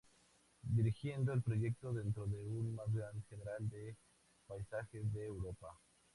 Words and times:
Dirigiendo 0.63 1.31
el 1.31 1.43
proyecto 1.43 1.93
dentro 1.93 2.25
de 2.25 2.41
uno 2.43 2.71
más 2.71 2.87
general 3.29 3.69
de 3.69 3.95
Paisajes 4.47 5.13
de 5.13 5.25
Europa. 5.27 5.77